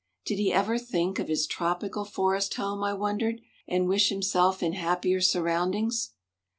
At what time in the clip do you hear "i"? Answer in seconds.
2.83-2.91